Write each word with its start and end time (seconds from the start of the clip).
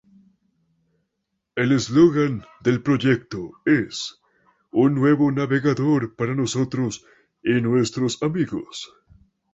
El 1.53 1.71
eslogan 1.73 2.43
del 2.63 2.81
proyecto 2.81 3.51
es 3.67 4.19
"Un 4.71 4.95
nuevo 4.95 5.31
navegador 5.31 6.15
para 6.15 6.33
nosotros 6.33 7.05
y 7.43 7.61
nuestros 7.61 8.23
amigos". 8.23 8.91